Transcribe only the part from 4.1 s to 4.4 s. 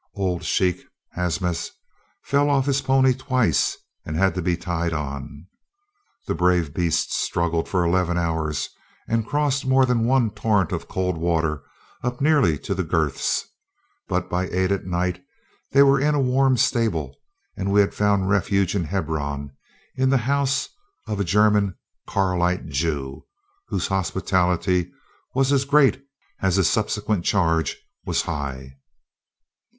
had